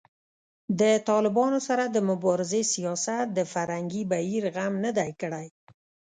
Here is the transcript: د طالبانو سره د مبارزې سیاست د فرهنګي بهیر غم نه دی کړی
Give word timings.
د 0.79 0.81
طالبانو 1.09 1.59
سره 1.67 1.83
د 1.87 1.97
مبارزې 2.09 2.61
سیاست 2.73 3.25
د 3.37 3.39
فرهنګي 3.53 4.03
بهیر 4.11 4.43
غم 4.55 4.73
نه 4.85 4.91
دی 4.97 5.11
کړی 5.21 5.47